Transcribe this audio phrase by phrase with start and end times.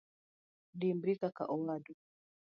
[0.79, 1.93] Dimbri kaka owadu.